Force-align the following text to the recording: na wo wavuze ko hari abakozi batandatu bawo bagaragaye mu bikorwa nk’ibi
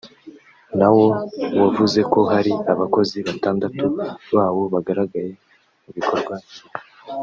na 0.77 0.87
wo 0.93 1.05
wavuze 1.59 1.99
ko 2.11 2.19
hari 2.31 2.51
abakozi 2.73 3.17
batandatu 3.27 3.85
bawo 4.35 4.63
bagaragaye 4.73 5.31
mu 5.83 5.89
bikorwa 5.97 6.33
nk’ibi 6.39 6.67